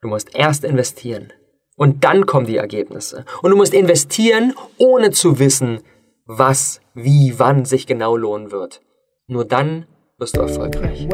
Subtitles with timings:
[0.00, 1.32] Du musst erst investieren.
[1.76, 3.24] Und dann kommen die Ergebnisse.
[3.42, 5.80] Und du musst investieren, ohne zu wissen,
[6.26, 8.80] was, wie, wann sich genau lohnen wird.
[9.26, 9.86] Nur dann
[10.18, 11.08] wirst du erfolgreich.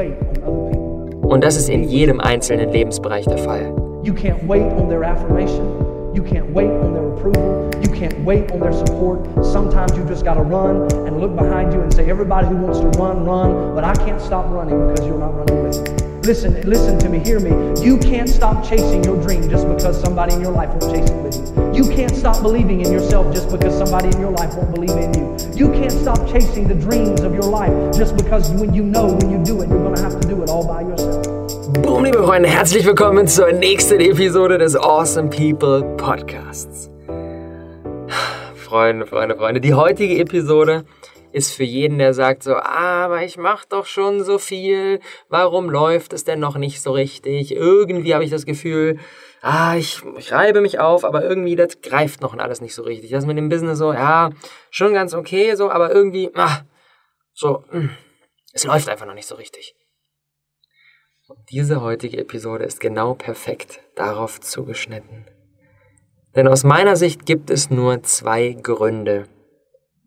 [1.22, 3.74] Und das ist in jedem einzelnen Lebensbereich der Fall.
[4.02, 6.12] You can't wait on their affirmation.
[6.14, 7.70] You can't wait on their approval.
[7.82, 9.26] You can't wait on their support.
[9.42, 12.80] Sometimes you just got to run and look behind you and say, everybody who wants
[12.80, 13.74] to run, run.
[13.74, 16.13] But I can't stop running because you're not running with me.
[16.24, 17.50] Listen, listen to me, hear me.
[17.84, 21.22] You can't stop chasing your dream just because somebody in your life won't chase it
[21.22, 21.84] with you.
[21.84, 25.12] You can't stop believing in yourself just because somebody in your life won't believe in
[25.12, 25.36] you.
[25.54, 29.30] You can't stop chasing the dreams of your life just because when you know when
[29.30, 31.26] you do it, you're going to have to do it all by yourself.
[31.82, 36.90] Boom, liebe Freunde, herzlich willkommen zur nächsten Episode des Awesome People Podcasts.
[38.54, 40.84] Freunde, Freunde, Freunde, die heutige Episode
[41.34, 45.68] ist für jeden, der sagt so, ah, aber ich mache doch schon so viel, warum
[45.68, 47.52] läuft es denn noch nicht so richtig?
[47.52, 49.00] Irgendwie habe ich das Gefühl,
[49.42, 53.10] ah, ich, ich reibe mich auf, aber irgendwie das greift noch alles nicht so richtig.
[53.10, 54.30] Das mit dem Business so, ja,
[54.70, 56.60] schon ganz okay, so, aber irgendwie, ah,
[57.32, 57.90] so, hm,
[58.52, 59.74] es läuft einfach noch nicht so richtig.
[61.26, 65.26] Und diese heutige Episode ist genau perfekt darauf zugeschnitten.
[66.36, 69.24] Denn aus meiner Sicht gibt es nur zwei Gründe,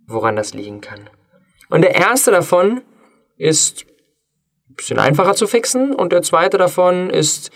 [0.08, 1.10] woran das liegen kann.
[1.70, 2.82] Und der erste davon
[3.36, 3.86] ist
[4.70, 7.52] ein bisschen einfacher zu fixen und der zweite davon ist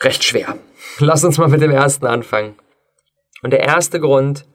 [0.00, 0.58] recht schwer.
[0.98, 2.56] Lass uns mal mit dem ersten anfangen.
[3.42, 4.46] Und der erste Grund,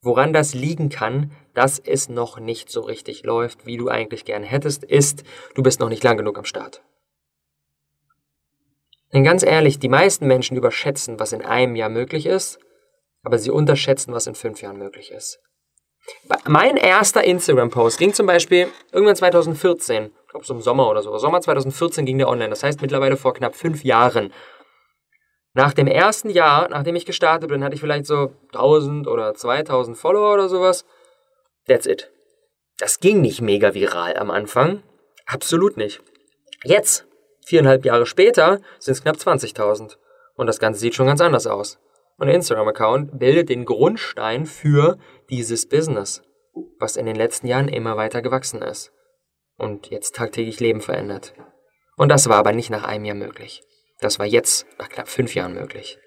[0.00, 4.46] woran das liegen kann, dass es noch nicht so richtig läuft, wie du eigentlich gerne
[4.46, 6.82] hättest, ist, du bist noch nicht lang genug am Start.
[9.12, 12.58] Denn ganz ehrlich, die meisten Menschen überschätzen, was in einem Jahr möglich ist,
[13.22, 15.40] aber sie unterschätzen, was in fünf Jahren möglich ist.
[16.46, 21.16] Mein erster Instagram-Post ging zum Beispiel irgendwann 2014, ich glaube so im Sommer oder so.
[21.18, 22.50] Sommer 2014 ging der online.
[22.50, 24.32] Das heißt mittlerweile vor knapp fünf Jahren.
[25.54, 29.96] Nach dem ersten Jahr, nachdem ich gestartet bin, hatte ich vielleicht so 1000 oder 2000
[29.96, 30.84] Follower oder sowas.
[31.66, 32.10] That's it.
[32.78, 34.82] Das ging nicht mega viral am Anfang.
[35.26, 36.00] Absolut nicht.
[36.62, 37.06] Jetzt,
[37.44, 39.96] viereinhalb Jahre später, sind es knapp 20.000.
[40.36, 41.78] Und das Ganze sieht schon ganz anders aus.
[42.18, 44.98] Und Instagram-Account bildet den Grundstein für
[45.30, 46.22] dieses Business,
[46.78, 48.92] was in den letzten Jahren immer weiter gewachsen ist
[49.56, 51.34] und jetzt tagtäglich Leben verändert.
[51.96, 53.62] Und das war aber nicht nach einem Jahr möglich.
[54.00, 55.98] Das war jetzt nach knapp fünf Jahren möglich.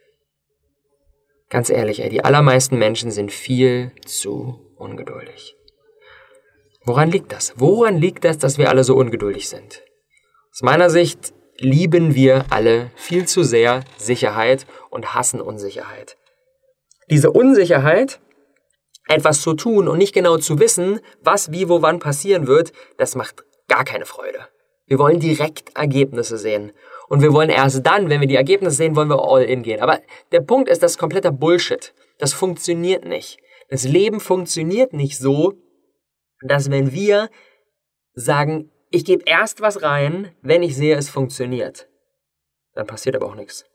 [1.49, 5.55] Ganz ehrlich, ey, die allermeisten Menschen sind viel zu ungeduldig.
[6.83, 7.53] Woran liegt das?
[7.57, 9.83] Woran liegt das, dass wir alle so ungeduldig sind?
[10.51, 16.17] Aus meiner Sicht lieben wir alle viel zu sehr Sicherheit und hassen Unsicherheit.
[17.09, 18.19] Diese Unsicherheit,
[19.07, 23.15] etwas zu tun und nicht genau zu wissen, was, wie, wo, wann passieren wird, das
[23.15, 24.47] macht gar keine Freude.
[24.85, 26.71] Wir wollen direkt Ergebnisse sehen.
[27.07, 29.81] Und wir wollen erst dann, wenn wir die Ergebnisse sehen, wollen wir all in gehen.
[29.81, 29.99] Aber
[30.31, 31.93] der Punkt ist, das ist kompletter Bullshit.
[32.17, 33.37] Das funktioniert nicht.
[33.69, 35.53] Das Leben funktioniert nicht so,
[36.41, 37.29] dass wenn wir
[38.13, 41.87] sagen, ich gebe erst was rein, wenn ich sehe, es funktioniert.
[42.73, 43.65] Dann passiert aber auch nichts.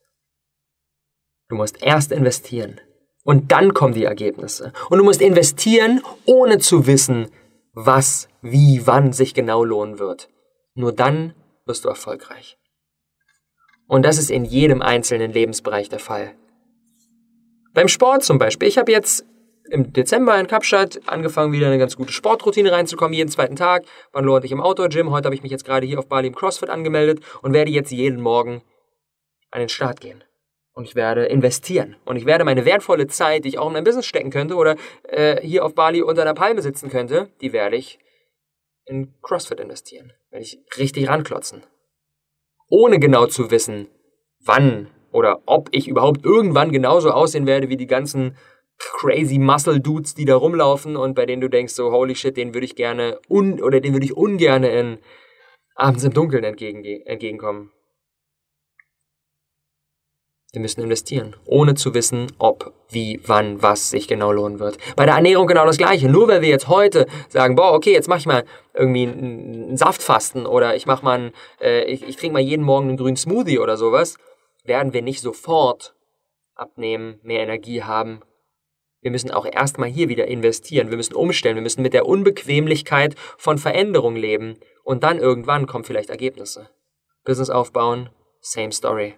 [1.49, 2.81] Du musst erst investieren.
[3.25, 4.72] Und dann kommen die Ergebnisse.
[4.88, 7.28] Und du musst investieren, ohne zu wissen,
[7.72, 10.28] was, wie, wann sich genau lohnen wird.
[10.75, 11.34] Nur dann
[11.65, 12.59] wirst du erfolgreich.
[13.88, 16.37] Und das ist in jedem einzelnen Lebensbereich der Fall.
[17.72, 18.69] Beim Sport zum Beispiel.
[18.69, 19.25] Ich habe jetzt
[19.71, 23.84] im Dezember in Kapstadt angefangen, wieder eine ganz gute Sportroutine reinzukommen, jeden zweiten Tag.
[24.12, 25.10] War nur ich im Outdoor-Gym.
[25.10, 27.91] Heute habe ich mich jetzt gerade hier auf Bali im CrossFit angemeldet und werde jetzt
[27.91, 28.62] jeden Morgen
[29.50, 30.22] an den Start gehen.
[30.72, 31.97] Und ich werde investieren.
[32.04, 34.77] Und ich werde meine wertvolle Zeit, die ich auch in mein Business stecken könnte oder
[35.04, 37.98] äh, hier auf Bali unter einer Palme sitzen könnte, die werde ich
[38.84, 40.12] in CrossFit investieren.
[40.31, 41.62] Werde ich richtig ranklotzen.
[42.69, 43.88] Ohne genau zu wissen,
[44.44, 48.37] wann oder ob ich überhaupt irgendwann genauso aussehen werde wie die ganzen
[48.78, 52.54] crazy Muscle Dudes, die da rumlaufen und bei denen du denkst so holy shit, den
[52.54, 54.98] würde ich gerne un oder den würde ich ungerne in
[55.75, 57.70] abends im Dunkeln entgegen, entgegenkommen.
[60.53, 64.78] Wir müssen investieren, ohne zu wissen, ob, wie, wann, was sich genau lohnen wird.
[64.97, 66.09] Bei der Ernährung genau das Gleiche.
[66.09, 70.47] Nur weil wir jetzt heute sagen, boah, okay, jetzt mache ich mal irgendwie einen Saftfasten
[70.47, 73.59] oder ich mache mal, einen, äh, ich, ich trinke mal jeden Morgen einen grünen Smoothie
[73.59, 74.16] oder sowas,
[74.65, 75.95] werden wir nicht sofort
[76.54, 78.22] abnehmen, mehr Energie haben
[79.06, 80.91] wir müssen auch erstmal hier wieder investieren.
[80.91, 81.54] Wir müssen umstellen.
[81.54, 84.58] Wir müssen mit der Unbequemlichkeit von Veränderung leben.
[84.82, 86.70] Und dann irgendwann kommen vielleicht Ergebnisse.
[87.22, 88.10] Business aufbauen,
[88.41, 89.14] same story.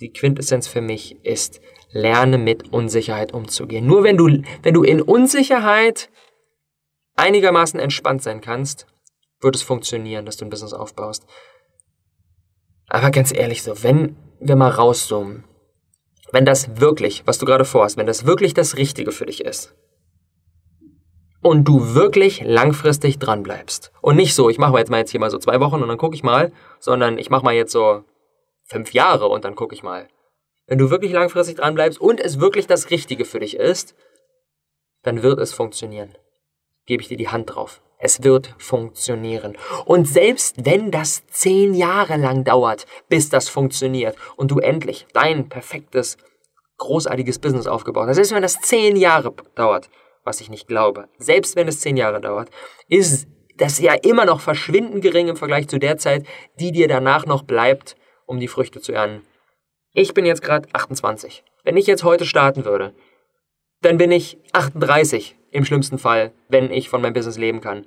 [0.00, 1.60] Die Quintessenz für mich ist,
[1.90, 3.84] lerne mit Unsicherheit umzugehen.
[3.86, 6.08] Nur wenn du, wenn du in Unsicherheit
[7.16, 8.86] einigermaßen entspannt sein kannst,
[9.42, 11.26] wird es funktionieren, dass du ein Business aufbaust.
[12.88, 15.44] Aber ganz ehrlich so, wenn wir mal rauszoomen,
[16.32, 19.74] wenn das wirklich, was du gerade vorhast, wenn das wirklich das Richtige für dich ist
[21.42, 25.20] und du wirklich langfristig dran bleibst und nicht so, ich mache jetzt mal jetzt hier
[25.20, 28.04] mal so zwei Wochen und dann gucke ich mal, sondern ich mache mal jetzt so
[28.64, 30.08] fünf Jahre und dann gucke ich mal.
[30.66, 33.94] Wenn du wirklich langfristig dran bleibst und es wirklich das Richtige für dich ist,
[35.02, 36.14] dann wird es funktionieren.
[36.86, 37.82] Gebe ich dir die Hand drauf.
[38.00, 39.56] Es wird funktionieren.
[39.84, 45.48] Und selbst wenn das zehn Jahre lang dauert, bis das funktioniert und du endlich dein
[45.48, 46.16] perfektes,
[46.78, 49.90] großartiges Business aufgebaut hast, selbst wenn das zehn Jahre dauert,
[50.24, 52.50] was ich nicht glaube, selbst wenn es zehn Jahre dauert,
[52.88, 56.26] ist das ja immer noch verschwindend gering im Vergleich zu der Zeit,
[56.58, 59.26] die dir danach noch bleibt, um die Früchte zu ernten.
[59.92, 61.44] Ich bin jetzt gerade 28.
[61.64, 62.94] Wenn ich jetzt heute starten würde,
[63.82, 67.86] dann bin ich 38 im schlimmsten Fall, wenn ich von meinem Business leben kann.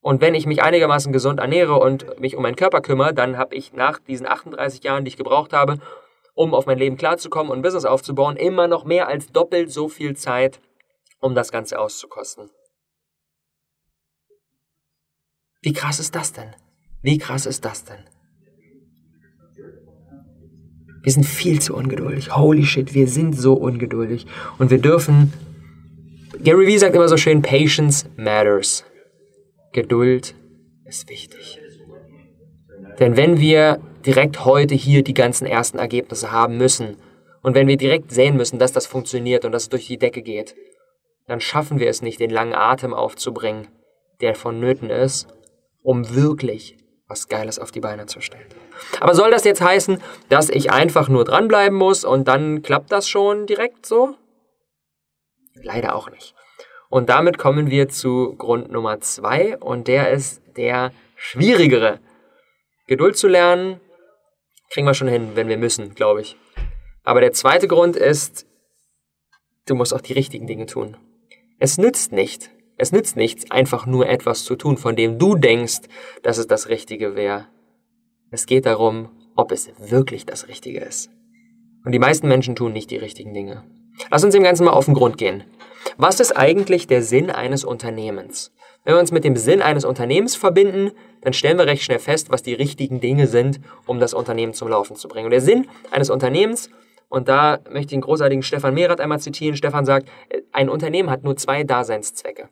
[0.00, 3.54] Und wenn ich mich einigermaßen gesund ernähre und mich um meinen Körper kümmere, dann habe
[3.54, 5.78] ich nach diesen 38 Jahren, die ich gebraucht habe,
[6.34, 9.88] um auf mein Leben klarzukommen und ein Business aufzubauen, immer noch mehr als doppelt so
[9.88, 10.60] viel Zeit,
[11.20, 12.50] um das Ganze auszukosten.
[15.62, 16.54] Wie krass ist das denn?
[17.00, 18.04] Wie krass ist das denn?
[21.02, 22.34] Wir sind viel zu ungeduldig.
[22.34, 24.26] Holy shit, wir sind so ungeduldig.
[24.58, 25.32] Und wir dürfen.
[26.44, 28.84] Gary Vee sagt immer so schön: Patience matters.
[29.72, 30.34] Geduld
[30.84, 31.58] ist wichtig.
[32.98, 36.98] Denn wenn wir direkt heute hier die ganzen ersten Ergebnisse haben müssen
[37.42, 40.20] und wenn wir direkt sehen müssen, dass das funktioniert und dass es durch die Decke
[40.20, 40.54] geht,
[41.26, 43.68] dann schaffen wir es nicht, den langen Atem aufzubringen,
[44.20, 45.28] der vonnöten ist,
[45.82, 46.76] um wirklich
[47.08, 48.44] was Geiles auf die Beine zu stellen.
[49.00, 49.98] Aber soll das jetzt heißen,
[50.28, 54.16] dass ich einfach nur dranbleiben muss und dann klappt das schon direkt so?
[55.64, 56.34] Leider auch nicht.
[56.90, 61.98] Und damit kommen wir zu Grund Nummer zwei und der ist der schwierigere.
[62.86, 63.80] Geduld zu lernen,
[64.70, 66.36] kriegen wir schon hin, wenn wir müssen, glaube ich.
[67.02, 68.46] Aber der zweite Grund ist,
[69.66, 70.96] du musst auch die richtigen Dinge tun.
[71.58, 75.80] Es nützt nicht, es nützt nichts, einfach nur etwas zu tun, von dem du denkst,
[76.22, 77.48] dass es das Richtige wäre.
[78.30, 81.10] Es geht darum, ob es wirklich das Richtige ist.
[81.84, 83.64] Und die meisten Menschen tun nicht die richtigen Dinge.
[84.10, 85.44] Lass uns dem Ganzen mal auf den Grund gehen.
[85.96, 88.52] Was ist eigentlich der Sinn eines Unternehmens?
[88.84, 90.92] Wenn wir uns mit dem Sinn eines Unternehmens verbinden,
[91.22, 94.68] dann stellen wir recht schnell fest, was die richtigen Dinge sind, um das Unternehmen zum
[94.68, 95.26] Laufen zu bringen.
[95.26, 96.68] Und der Sinn eines Unternehmens,
[97.08, 99.56] und da möchte ich den großartigen Stefan Mehrath einmal zitieren.
[99.56, 100.08] Stefan sagt,
[100.52, 102.48] ein Unternehmen hat nur zwei Daseinszwecke.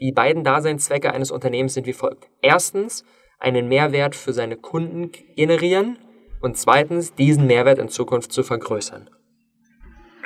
[0.00, 2.26] Die beiden Daseinszwecke eines Unternehmens sind wie folgt.
[2.40, 3.04] Erstens,
[3.38, 5.98] einen Mehrwert für seine Kunden generieren
[6.40, 9.10] und zweitens, diesen Mehrwert in Zukunft zu vergrößern.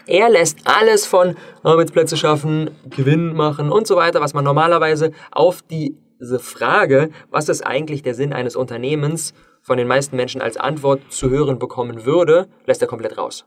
[0.06, 5.62] Er lässt alles von Arbeitsplätze schaffen, Gewinn machen und so weiter, was man normalerweise auf
[5.62, 11.00] diese Frage, was ist eigentlich der Sinn eines Unternehmens, von den meisten Menschen als Antwort
[11.10, 13.46] zu hören bekommen würde, lässt er komplett raus.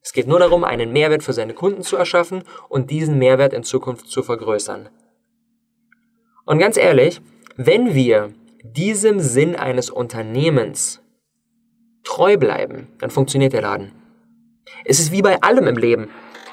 [0.00, 3.64] Es geht nur darum, einen Mehrwert für seine Kunden zu erschaffen und diesen Mehrwert in
[3.64, 4.88] Zukunft zu vergrößern.
[6.46, 7.20] Und ganz ehrlich,
[7.56, 8.32] wenn wir
[8.62, 11.02] diesem Sinn eines Unternehmens
[12.04, 14.03] treu bleiben, dann funktioniert der Laden.
[14.84, 16.08] Es ist wie bei allem im Leben.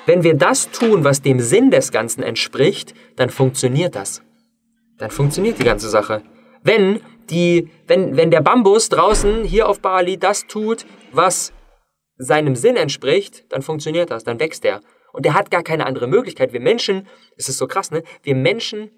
[0.06, 4.24] Wenn wir das tun, was dem Sinn des Ganzen entspricht, dann funktioniert das.
[4.98, 6.24] Dann funktioniert die ganze Sache.
[6.64, 11.54] Wenn die, wenn, wenn der Bambus draußen hier auf Bali das tut, was
[12.18, 14.82] seinem Sinn entspricht, dann funktioniert das, dann wächst er.
[15.14, 16.54] Und er hat gar keine andere Möglichkeit.
[16.54, 18.04] Wir Menschen, es ist so krass, ne?
[18.24, 18.92] Wir Menschen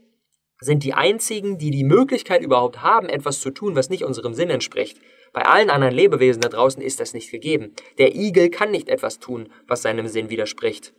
[0.59, 4.49] sind die einzigen, die die Möglichkeit überhaupt haben, etwas zu tun, was nicht unserem Sinn
[4.49, 4.97] entspricht.
[5.33, 7.73] Bei allen anderen Lebewesen da draußen ist das nicht gegeben.
[7.97, 10.93] Der Igel kann nicht etwas tun, was seinem Sinn widerspricht.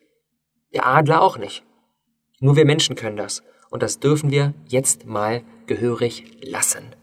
[0.72, 1.62] Der Adler auch nicht.
[2.40, 3.42] Nur wir Menschen können das.
[3.70, 6.94] Und das dürfen wir jetzt mal gehörig lassen.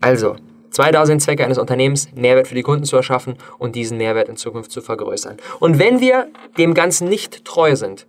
[0.00, 0.36] Also,
[0.74, 4.72] Zwei Daseinszwecke eines Unternehmens, Mehrwert für die Kunden zu erschaffen und diesen Mehrwert in Zukunft
[4.72, 5.36] zu vergrößern.
[5.60, 6.26] Und wenn wir
[6.58, 8.08] dem Ganzen nicht treu sind,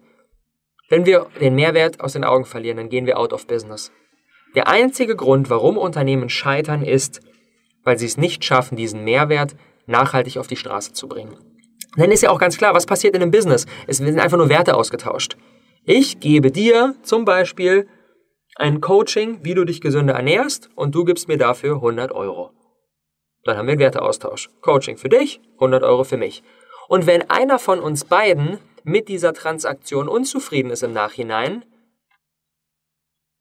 [0.89, 3.91] wenn wir den Mehrwert aus den Augen verlieren, dann gehen wir out of business.
[4.55, 7.21] Der einzige Grund, warum Unternehmen scheitern, ist,
[7.85, 11.37] weil sie es nicht schaffen, diesen Mehrwert nachhaltig auf die Straße zu bringen.
[11.95, 13.65] Dann ist ja auch ganz klar, was passiert in einem Business?
[13.87, 15.37] Es werden einfach nur Werte ausgetauscht.
[15.85, 17.87] Ich gebe dir zum Beispiel
[18.55, 22.51] ein Coaching, wie du dich gesünder ernährst und du gibst mir dafür 100 Euro.
[23.43, 24.49] Dann haben wir einen Werteaustausch.
[24.61, 26.43] Coaching für dich, 100 Euro für mich.
[26.87, 31.63] Und wenn einer von uns beiden mit dieser Transaktion unzufrieden ist im Nachhinein,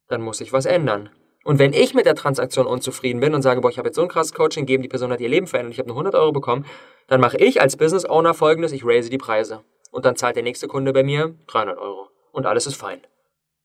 [0.09, 1.11] dann muss sich was ändern.
[1.45, 4.03] Und wenn ich mit der Transaktion unzufrieden bin und sage, boah, ich habe jetzt so
[4.03, 6.33] ein krasses Coaching gegeben, die Person hat ihr Leben verändert, ich habe nur 100 Euro
[6.33, 6.65] bekommen,
[7.07, 9.63] dann mache ich als Business Owner folgendes, ich raise die Preise.
[9.91, 12.09] Und dann zahlt der nächste Kunde bei mir 300 Euro.
[12.33, 13.01] Und alles ist fein.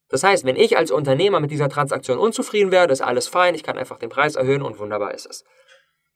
[0.09, 3.63] Das heißt, wenn ich als Unternehmer mit dieser Transaktion unzufrieden werde, ist alles fein, ich
[3.63, 5.45] kann einfach den Preis erhöhen und wunderbar ist es.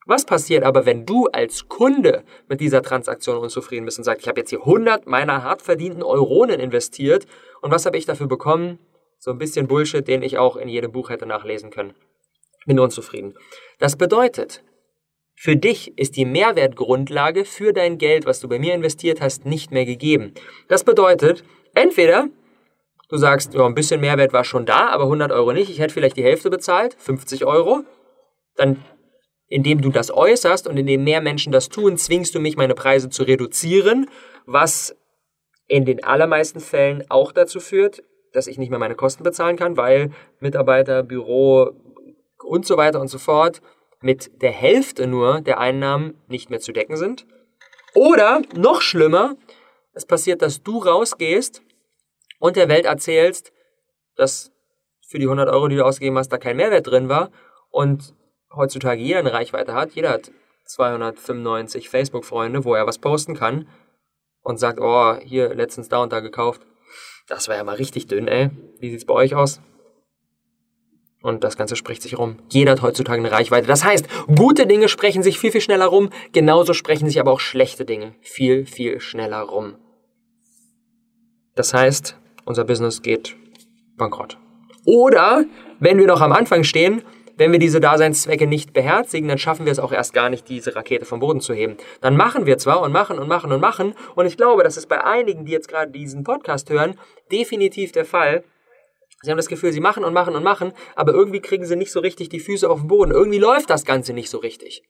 [0.05, 4.27] Was passiert aber, wenn du als Kunde mit dieser Transaktion unzufrieden bist und sagst, ich
[4.27, 7.25] habe jetzt hier 100 meiner hart verdienten Euronen investiert
[7.61, 8.79] und was habe ich dafür bekommen?
[9.23, 11.93] So ein bisschen Bullshit, den ich auch in jedem Buch hätte nachlesen können.
[12.65, 13.35] Bin unzufrieden.
[13.79, 14.65] Das bedeutet,
[15.33, 19.71] für dich ist die Mehrwertgrundlage für dein Geld, was du bei mir investiert hast, nicht
[19.71, 20.33] mehr gegeben.
[20.67, 22.27] Das bedeutet, entweder
[23.07, 25.93] du sagst, ja, ein bisschen Mehrwert war schon da, aber 100 Euro nicht, ich hätte
[25.93, 27.85] vielleicht die Hälfte bezahlt, 50 Euro,
[28.57, 28.83] dann
[29.47, 33.09] indem du das äußerst und indem mehr Menschen das tun, zwingst du mich, meine Preise
[33.09, 34.09] zu reduzieren,
[34.45, 34.97] was
[35.67, 38.03] in den allermeisten Fällen auch dazu führt,
[38.33, 41.71] dass ich nicht mehr meine Kosten bezahlen kann, weil Mitarbeiter, Büro
[42.43, 43.61] und so weiter und so fort
[44.01, 47.25] mit der Hälfte nur der Einnahmen nicht mehr zu decken sind.
[47.95, 49.35] Oder noch schlimmer,
[49.93, 51.61] es passiert, dass du rausgehst
[52.39, 53.53] und der Welt erzählst,
[54.15, 54.51] dass
[55.07, 57.31] für die 100 Euro, die du ausgegeben hast, da kein Mehrwert drin war
[57.69, 58.13] und
[58.53, 60.31] heutzutage jeder eine Reichweite hat, jeder hat
[60.65, 63.67] 295 Facebook-Freunde, wo er was posten kann
[64.41, 66.61] und sagt, oh, hier letztens da und da gekauft.
[67.27, 68.49] Das war ja mal richtig dünn, ey.
[68.79, 69.61] Wie sieht's bei euch aus?
[71.21, 72.39] Und das Ganze spricht sich rum.
[72.49, 73.65] Jeder hat heutzutage eine Reichweite.
[73.65, 76.09] Das heißt, gute Dinge sprechen sich viel, viel schneller rum.
[76.33, 79.75] Genauso sprechen sich aber auch schlechte Dinge viel, viel schneller rum.
[81.55, 83.37] Das heißt, unser Business geht
[83.95, 84.37] bankrott.
[84.85, 85.45] Oder,
[85.79, 87.03] wenn wir noch am Anfang stehen
[87.37, 90.75] wenn wir diese Daseinszwecke nicht beherzigen, dann schaffen wir es auch erst gar nicht, diese
[90.75, 91.77] Rakete vom Boden zu heben.
[92.01, 93.95] Dann machen wir zwar und machen und machen und machen.
[94.15, 96.99] Und ich glaube, das ist bei einigen, die jetzt gerade diesen Podcast hören,
[97.31, 98.43] definitiv der Fall.
[99.21, 101.91] Sie haben das Gefühl, sie machen und machen und machen, aber irgendwie kriegen sie nicht
[101.91, 103.11] so richtig die Füße auf den Boden.
[103.11, 104.83] Irgendwie läuft das Ganze nicht so richtig.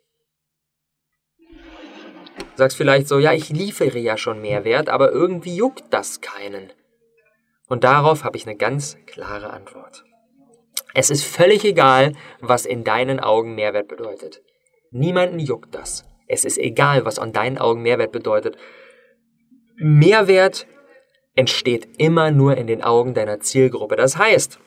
[2.38, 6.72] Du sagst vielleicht so, ja, ich liefere ja schon Mehrwert, aber irgendwie juckt das keinen.
[7.68, 10.04] Und darauf habe ich eine ganz klare Antwort.
[10.94, 14.42] Es ist völlig egal, was in deinen Augen Mehrwert bedeutet.
[14.92, 16.06] Niemanden juckt das.
[16.28, 18.58] Es ist egal, was an deinen Augen Mehrwert bedeutet.
[19.76, 20.68] Mehrwert
[21.36, 23.96] entsteht immer nur in den Augen deiner Zielgruppe.
[23.96, 24.60] Das heißt,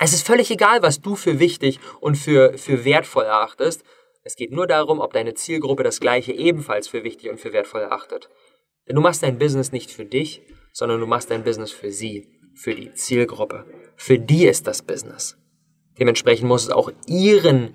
[0.00, 3.84] es ist völlig egal, was du für wichtig und für, für wertvoll erachtest.
[4.24, 7.82] Es geht nur darum, ob deine Zielgruppe das Gleiche ebenfalls für wichtig und für wertvoll
[7.82, 8.28] erachtet.
[8.88, 10.42] Denn du machst dein Business nicht für dich,
[10.72, 13.66] sondern du machst dein Business für sie, für die Zielgruppe.
[13.96, 15.36] Für die ist das Business.
[15.98, 17.74] Dementsprechend muss es auch ihren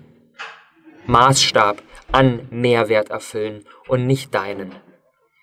[1.06, 4.74] Maßstab an Mehrwert erfüllen und nicht deinen.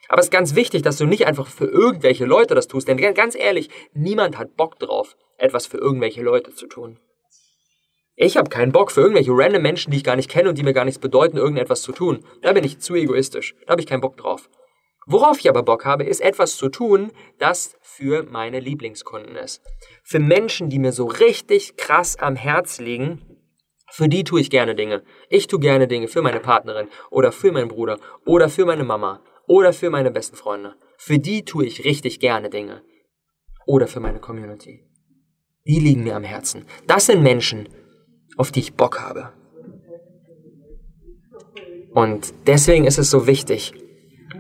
[0.10, 2.98] Aber es ist ganz wichtig, dass du nicht einfach für irgendwelche Leute das tust, denn
[3.14, 7.00] ganz ehrlich, niemand hat Bock drauf, etwas für irgendwelche Leute zu tun.
[8.16, 10.64] Ich habe keinen Bock für irgendwelche random Menschen, die ich gar nicht kenne und die
[10.64, 12.26] mir gar nichts bedeuten, irgendetwas zu tun.
[12.42, 13.56] Da bin ich zu egoistisch.
[13.66, 14.50] Da habe ich keinen Bock drauf.
[15.06, 19.62] Worauf ich aber Bock habe, ist etwas zu tun, das für meine Lieblingskunden ist.
[20.10, 23.20] Für Menschen, die mir so richtig krass am Herz liegen,
[23.92, 25.04] für die tue ich gerne Dinge.
[25.30, 29.22] Ich tue gerne Dinge für meine Partnerin oder für meinen Bruder oder für meine Mama
[29.50, 30.76] oder für meine besten Freunde.
[30.98, 32.84] Für die tue ich richtig gerne Dinge.
[33.66, 34.80] Oder für meine Community.
[35.66, 36.66] Die liegen mir am Herzen.
[36.88, 37.68] Das sind Menschen,
[38.38, 39.34] auf die ich Bock habe.
[41.94, 43.74] Und deswegen ist es so wichtig,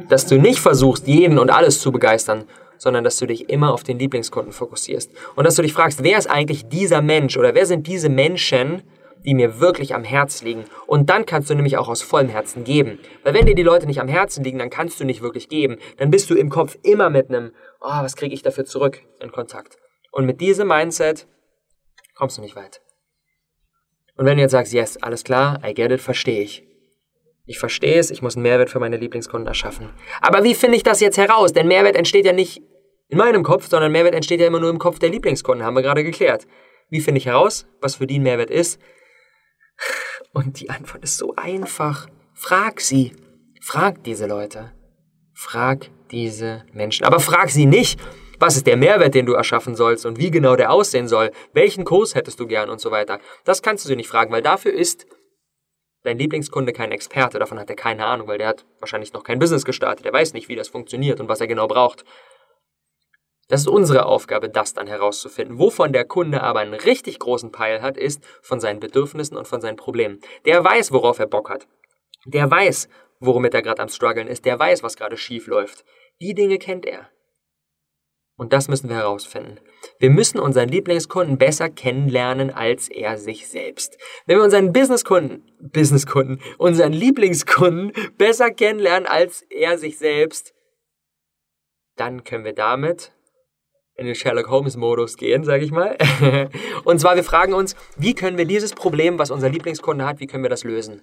[0.07, 2.45] dass du nicht versuchst, jeden und alles zu begeistern,
[2.77, 5.11] sondern dass du dich immer auf den Lieblingskunden fokussierst.
[5.35, 8.83] Und dass du dich fragst, wer ist eigentlich dieser Mensch oder wer sind diese Menschen,
[9.25, 10.63] die mir wirklich am Herzen liegen.
[10.85, 12.99] Und dann kannst du nämlich auch aus vollem Herzen geben.
[13.23, 15.77] Weil wenn dir die Leute nicht am Herzen liegen, dann kannst du nicht wirklich geben.
[15.97, 19.31] Dann bist du im Kopf immer mit einem, oh, was kriege ich dafür zurück in
[19.31, 19.77] Kontakt.
[20.11, 21.27] Und mit diesem Mindset
[22.15, 22.81] kommst du nicht weit.
[24.15, 26.66] Und wenn du jetzt sagst, yes, alles klar, I get it, verstehe ich.
[27.47, 29.89] Ich verstehe es, ich muss einen Mehrwert für meine Lieblingskunden erschaffen.
[30.21, 31.53] Aber wie finde ich das jetzt heraus?
[31.53, 32.61] Denn Mehrwert entsteht ja nicht
[33.07, 35.81] in meinem Kopf, sondern Mehrwert entsteht ja immer nur im Kopf der Lieblingskunden, haben wir
[35.81, 36.45] gerade geklärt.
[36.89, 38.81] Wie finde ich heraus, was für die ein Mehrwert ist?
[40.33, 42.07] Und die Antwort ist so einfach.
[42.33, 43.13] Frag sie.
[43.61, 44.73] Frag diese Leute.
[45.33, 47.05] Frag diese Menschen.
[47.05, 47.99] Aber frag sie nicht,
[48.39, 51.85] was ist der Mehrwert, den du erschaffen sollst und wie genau der aussehen soll, welchen
[51.85, 53.19] Kurs hättest du gern und so weiter.
[53.45, 55.05] Das kannst du sie nicht fragen, weil dafür ist
[56.07, 59.39] dein Lieblingskunde kein Experte, davon hat er keine Ahnung, weil der hat wahrscheinlich noch kein
[59.39, 62.05] Business gestartet, der weiß nicht, wie das funktioniert und was er genau braucht.
[63.49, 65.59] Das ist unsere Aufgabe, das dann herauszufinden.
[65.59, 69.61] Wovon der Kunde aber einen richtig großen Peil hat, ist von seinen Bedürfnissen und von
[69.61, 70.19] seinen Problemen.
[70.45, 71.67] Der weiß, worauf er Bock hat.
[72.25, 74.45] Der weiß, womit er gerade am struggeln ist.
[74.45, 75.85] Der weiß, was gerade schief läuft.
[76.19, 77.09] Die Dinge kennt er.
[78.37, 79.59] Und das müssen wir herausfinden.
[79.97, 83.97] Wir müssen unseren Lieblingskunden besser kennenlernen als er sich selbst.
[84.27, 90.53] Wenn wir unseren Businesskunden, Businesskunden, unseren Lieblingskunden besser kennenlernen als er sich selbst,
[91.95, 93.11] dann können wir damit
[93.95, 95.97] in den Sherlock Holmes Modus gehen, sage ich mal.
[96.83, 100.27] Und zwar wir fragen uns, wie können wir dieses Problem, was unser Lieblingskunde hat, wie
[100.27, 101.01] können wir das lösen?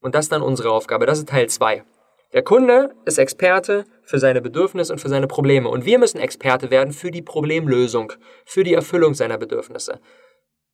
[0.00, 1.06] Und das ist dann unsere Aufgabe.
[1.06, 1.84] Das ist Teil 2.
[2.32, 5.68] Der Kunde ist Experte für seine Bedürfnisse und für seine Probleme.
[5.68, 8.12] Und wir müssen Experte werden für die Problemlösung,
[8.44, 10.00] für die Erfüllung seiner Bedürfnisse.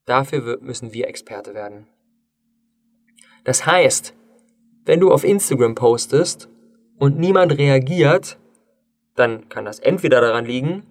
[0.05, 1.89] Dafür müssen wir Experte werden.
[3.45, 4.15] Das heißt,
[4.85, 6.49] wenn du auf Instagram postest
[6.99, 8.39] und niemand reagiert,
[9.17, 10.87] dann kann das entweder daran liegen,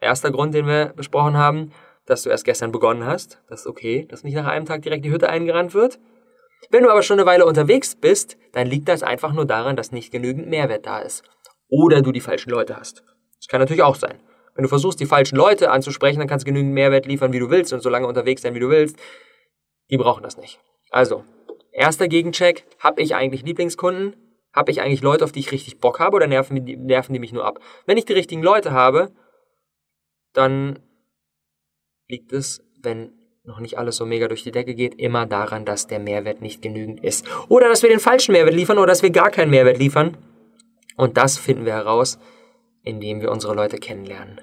[0.00, 1.72] erster Grund, den wir besprochen haben,
[2.06, 3.40] dass du erst gestern begonnen hast.
[3.48, 5.98] Das ist okay, dass nicht nach einem Tag direkt die Hütte eingerannt wird.
[6.70, 9.92] Wenn du aber schon eine Weile unterwegs bist, dann liegt das einfach nur daran, dass
[9.92, 11.22] nicht genügend Mehrwert da ist.
[11.68, 13.04] Oder du die falschen Leute hast.
[13.38, 14.20] Das kann natürlich auch sein.
[14.54, 17.50] Wenn du versuchst, die falschen Leute anzusprechen, dann kannst du genügend Mehrwert liefern, wie du
[17.50, 18.96] willst und so lange unterwegs sein, wie du willst.
[19.90, 20.60] Die brauchen das nicht.
[20.90, 21.24] Also,
[21.70, 22.64] erster Gegencheck.
[22.80, 24.16] Habe ich eigentlich Lieblingskunden?
[24.52, 27.32] Habe ich eigentlich Leute, auf die ich richtig Bock habe oder nerven nerven die mich
[27.32, 27.60] nur ab?
[27.86, 29.12] Wenn ich die richtigen Leute habe,
[30.32, 30.80] dann
[32.08, 33.12] liegt es, wenn
[33.44, 36.62] noch nicht alles so mega durch die Decke geht, immer daran, dass der Mehrwert nicht
[36.62, 37.26] genügend ist.
[37.48, 40.16] Oder dass wir den falschen Mehrwert liefern oder dass wir gar keinen Mehrwert liefern.
[40.98, 42.18] Und das finden wir heraus,
[42.82, 44.40] indem wir unsere Leute kennenlernen.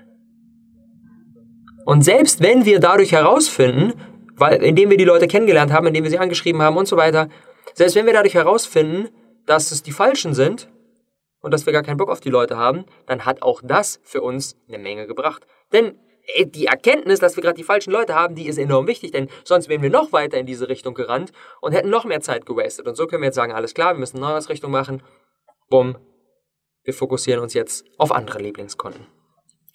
[1.85, 3.93] Und selbst wenn wir dadurch herausfinden,
[4.35, 7.29] weil, indem wir die Leute kennengelernt haben, indem wir sie angeschrieben haben und so weiter,
[7.73, 9.09] selbst wenn wir dadurch herausfinden,
[9.45, 10.69] dass es die Falschen sind
[11.41, 14.21] und dass wir gar keinen Bock auf die Leute haben, dann hat auch das für
[14.21, 15.45] uns eine Menge gebracht.
[15.73, 15.99] Denn
[16.45, 19.67] die Erkenntnis, dass wir gerade die falschen Leute haben, die ist enorm wichtig, denn sonst
[19.69, 22.87] wären wir noch weiter in diese Richtung gerannt und hätten noch mehr Zeit gewastet.
[22.87, 25.03] Und so können wir jetzt sagen, alles klar, wir müssen eine neue Richtung machen.
[25.69, 25.97] Bumm.
[26.85, 29.07] Wir fokussieren uns jetzt auf andere Lieblingskunden.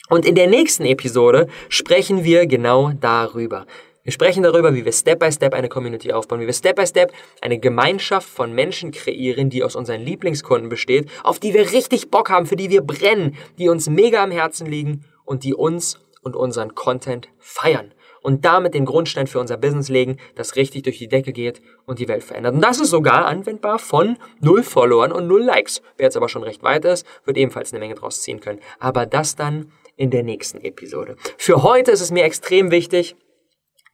[0.08, 3.66] Und in der nächsten Episode sprechen wir genau darüber.
[4.04, 6.86] Wir sprechen darüber, wie wir Step by Step eine Community aufbauen, wie wir Step by
[6.86, 7.12] Step
[7.42, 12.30] eine Gemeinschaft von Menschen kreieren, die aus unseren Lieblingskunden besteht, auf die wir richtig Bock
[12.30, 16.36] haben, für die wir brennen, die uns mega am Herzen liegen und die uns und
[16.36, 21.08] unseren Content feiern und damit den Grundstein für unser Business legen, das richtig durch die
[21.08, 22.54] Decke geht und die Welt verändert.
[22.54, 25.82] Und das ist sogar anwendbar von null Followern und null Likes.
[25.96, 28.60] Wer jetzt aber schon recht weit ist, wird ebenfalls eine Menge draus ziehen können.
[28.78, 31.16] Aber das dann in der nächsten Episode.
[31.36, 33.16] Für heute ist es mir extrem wichtig,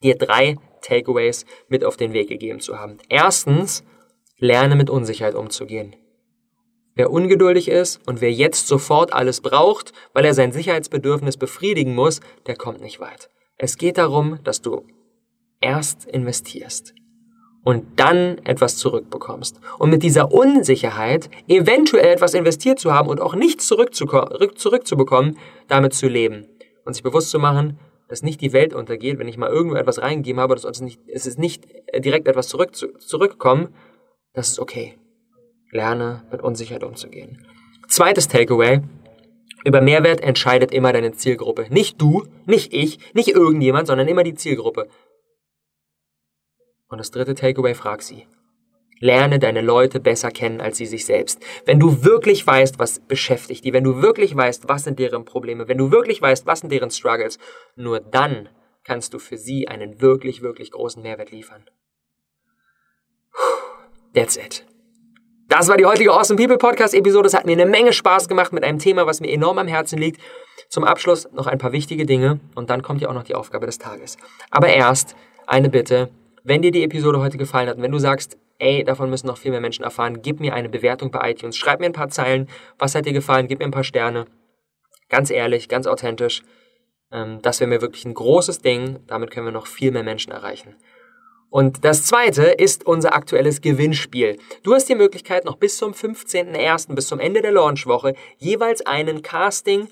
[0.02, 2.98] dir drei Takeaways mit auf den Weg gegeben zu haben.
[3.08, 3.84] Erstens,
[4.38, 5.96] lerne mit Unsicherheit umzugehen.
[6.94, 12.20] Wer ungeduldig ist und wer jetzt sofort alles braucht, weil er sein Sicherheitsbedürfnis befriedigen muss,
[12.46, 13.30] der kommt nicht weit.
[13.58, 14.86] Es geht darum, dass du
[15.60, 16.94] erst investierst
[17.64, 19.60] und dann etwas zurückbekommst.
[19.78, 26.06] Und mit dieser Unsicherheit, eventuell etwas investiert zu haben und auch nichts zurückzubekommen, damit zu
[26.06, 26.46] leben.
[26.84, 30.00] Und sich bewusst zu machen, dass nicht die Welt untergeht, wenn ich mal irgendwo etwas
[30.00, 33.74] reingegeben habe, dass uns nicht, es ist nicht direkt etwas zurück, zurückkommen,
[34.32, 34.94] das ist okay.
[35.72, 37.44] Lerne mit Unsicherheit umzugehen.
[37.88, 38.82] Zweites Takeaway.
[39.66, 41.66] Über Mehrwert entscheidet immer deine Zielgruppe.
[41.70, 44.88] Nicht du, nicht ich, nicht irgendjemand, sondern immer die Zielgruppe.
[46.86, 48.28] Und das dritte Takeaway, frag sie.
[49.00, 51.44] Lerne deine Leute besser kennen als sie sich selbst.
[51.64, 55.66] Wenn du wirklich weißt, was beschäftigt die, wenn du wirklich weißt, was sind deren Probleme,
[55.66, 57.40] wenn du wirklich weißt, was sind deren Struggles,
[57.74, 58.48] nur dann
[58.84, 61.68] kannst du für sie einen wirklich, wirklich großen Mehrwert liefern.
[64.14, 64.64] That's it.
[65.48, 67.28] Das war die heutige Awesome People Podcast Episode.
[67.28, 69.96] Es hat mir eine Menge Spaß gemacht mit einem Thema, was mir enorm am Herzen
[69.96, 70.20] liegt.
[70.68, 73.64] Zum Abschluss noch ein paar wichtige Dinge und dann kommt ja auch noch die Aufgabe
[73.64, 74.16] des Tages.
[74.50, 75.14] Aber erst
[75.46, 76.10] eine Bitte.
[76.42, 79.38] Wenn dir die Episode heute gefallen hat und wenn du sagst, ey, davon müssen noch
[79.38, 81.56] viel mehr Menschen erfahren, gib mir eine Bewertung bei iTunes.
[81.56, 82.48] Schreib mir ein paar Zeilen.
[82.80, 83.46] Was hat dir gefallen?
[83.46, 84.26] Gib mir ein paar Sterne.
[85.10, 86.42] Ganz ehrlich, ganz authentisch.
[87.12, 88.98] Ähm, das wäre mir wirklich ein großes Ding.
[89.06, 90.74] Damit können wir noch viel mehr Menschen erreichen.
[91.50, 94.38] Und das zweite ist unser aktuelles Gewinnspiel.
[94.62, 99.22] Du hast die Möglichkeit, noch bis zum 15.01., bis zum Ende der Launchwoche, jeweils einen
[99.22, 99.88] Casting,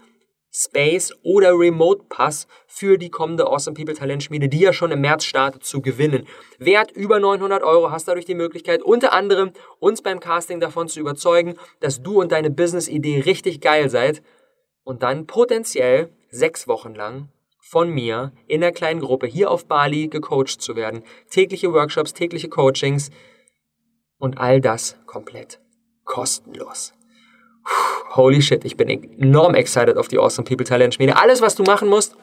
[0.56, 5.24] Space oder Remote Pass für die kommende Awesome People Talentschmiede, die ja schon im März
[5.24, 6.28] startet, zu gewinnen.
[6.58, 11.00] Wert über 900 Euro hast dadurch die Möglichkeit, unter anderem uns beim Casting davon zu
[11.00, 14.22] überzeugen, dass du und deine Business-Idee richtig geil seid
[14.84, 17.30] und dann potenziell sechs Wochen lang
[17.66, 21.02] von mir in der kleinen Gruppe hier auf Bali gecoacht zu werden.
[21.30, 23.10] Tägliche Workshops, tägliche Coachings
[24.18, 25.60] und all das komplett
[26.04, 26.92] kostenlos.
[28.10, 31.16] Holy shit, ich bin enorm excited auf die Awesome People Talent Schmiede.
[31.16, 32.16] Alles, was du machen musst,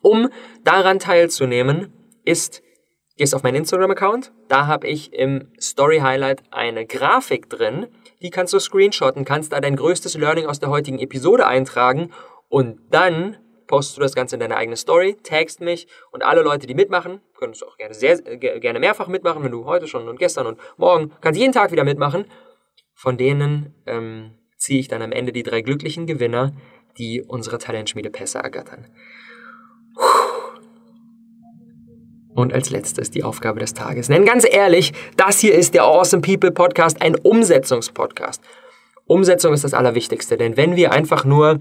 [0.00, 0.30] um
[0.64, 1.92] daran teilzunehmen,
[2.24, 2.62] ist,
[3.18, 4.32] gehst auf meinen Instagram-Account.
[4.48, 7.88] Da habe ich im Story Highlight eine Grafik drin.
[8.22, 12.10] Die kannst du screenshotten, kannst da dein größtes Learning aus der heutigen Episode eintragen
[12.48, 16.66] und dann postest du das Ganze in deine eigene Story, tagst mich und alle Leute,
[16.66, 20.18] die mitmachen, können es auch gerne, sehr, gerne mehrfach mitmachen, wenn du heute schon und
[20.18, 22.26] gestern und morgen, kannst jeden Tag wieder mitmachen.
[22.94, 26.52] Von denen ähm, ziehe ich dann am Ende die drei glücklichen Gewinner,
[26.98, 28.86] die unsere Talentschmiede Pässe ergattern.
[32.34, 34.06] Und als letztes die Aufgabe des Tages.
[34.06, 38.42] Denn ganz ehrlich, das hier ist der Awesome People Podcast, ein Umsetzungspodcast.
[39.06, 41.60] Umsetzung ist das Allerwichtigste, denn wenn wir einfach nur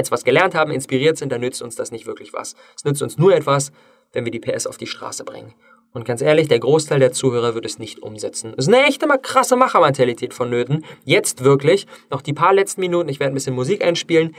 [0.00, 2.54] jetzt was gelernt haben, inspiriert sind, dann nützt uns das nicht wirklich was.
[2.76, 3.72] Es nützt uns nur etwas,
[4.12, 5.54] wenn wir die PS auf die Straße bringen.
[5.92, 8.54] Und ganz ehrlich, der Großteil der Zuhörer wird es nicht umsetzen.
[8.56, 10.84] Es ist eine echte mal krasse Machermentalität vonnöten.
[11.04, 14.36] Jetzt wirklich, noch die paar letzten Minuten, ich werde ein bisschen Musik einspielen.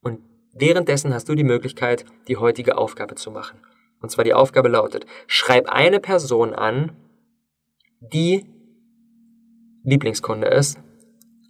[0.00, 0.20] Und
[0.54, 3.60] währenddessen hast du die Möglichkeit, die heutige Aufgabe zu machen.
[4.00, 6.92] Und zwar die Aufgabe lautet, schreib eine Person an,
[8.00, 8.46] die
[9.84, 10.78] Lieblingskunde ist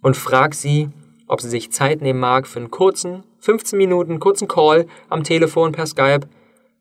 [0.01, 0.89] und frag sie,
[1.27, 5.71] ob sie sich Zeit nehmen mag für einen kurzen, 15 Minuten, kurzen Call am Telefon
[5.71, 6.27] per Skype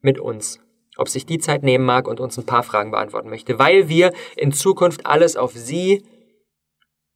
[0.00, 0.60] mit uns.
[0.96, 4.12] Ob sich die Zeit nehmen mag und uns ein paar Fragen beantworten möchte, weil wir
[4.36, 6.04] in Zukunft alles auf sie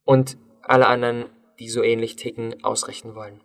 [0.05, 1.27] und alle anderen,
[1.59, 3.41] die so ähnlich ticken, ausrichten wollen.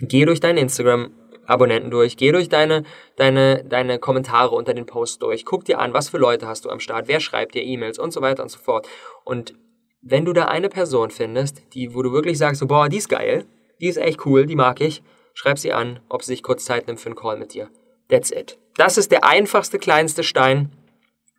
[0.00, 2.84] Geh durch deine Instagram-Abonnenten durch, geh durch deine,
[3.16, 6.70] deine, deine Kommentare unter den Posts durch, guck dir an, was für Leute hast du
[6.70, 8.88] am Start, wer schreibt dir E-Mails und so weiter und so fort.
[9.24, 9.54] Und
[10.02, 13.08] wenn du da eine Person findest, die, wo du wirklich sagst, so, boah, die ist
[13.08, 13.46] geil,
[13.80, 16.86] die ist echt cool, die mag ich, schreib sie an, ob sie sich kurz Zeit
[16.86, 17.70] nimmt für einen Call mit dir.
[18.08, 18.58] That's it.
[18.76, 20.72] Das ist der einfachste, kleinste Stein,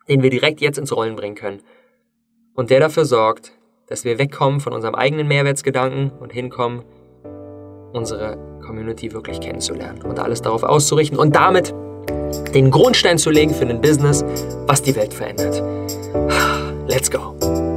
[0.08, 1.62] den wir direkt jetzt ins Rollen bringen können.
[2.54, 3.52] Und der dafür sorgt,
[3.86, 6.84] dass wir wegkommen von unserem eigenen Mehrwertsgedanken und hinkommen,
[7.92, 11.74] unsere Community wirklich kennenzulernen und alles darauf auszurichten und damit
[12.54, 14.24] den Grundstein zu legen für ein Business,
[14.66, 15.62] was die Welt verändert.
[16.88, 17.73] Let's go!